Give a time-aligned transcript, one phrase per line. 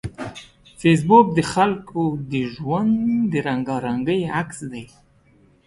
[0.79, 2.95] فېسبوک د خلکو د ژوند
[3.31, 4.85] د رنګارنګۍ عکس دی